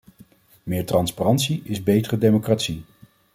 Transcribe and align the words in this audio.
Meer 0.63 0.85
transparantie 0.85 1.61
is 1.63 1.83
betere 1.83 2.17
democratie. 2.17 2.85